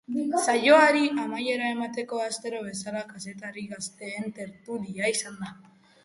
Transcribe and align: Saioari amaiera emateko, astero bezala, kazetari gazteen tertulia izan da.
Saioari 0.43 1.09
amaiera 1.23 1.67
emateko, 1.73 2.21
astero 2.27 2.61
bezala, 2.67 3.03
kazetari 3.11 3.65
gazteen 3.73 4.33
tertulia 4.39 5.11
izan 5.17 5.37
da. 5.43 5.53